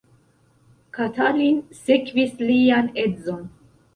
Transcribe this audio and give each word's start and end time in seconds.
Katalin 0.97 1.59
sekvis 1.81 2.33
lian 2.47 2.91
edzon. 3.05 3.47